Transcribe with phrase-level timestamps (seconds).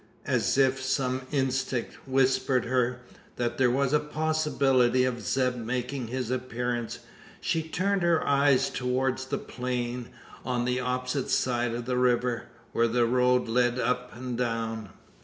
[0.25, 3.01] As if some instinct whispered her,
[3.35, 7.01] that there was a possibility of Zeb making his appearance,
[7.39, 10.09] she turned her eyes towards the plain
[10.43, 14.89] on the opposite side of the river where a road led up and down.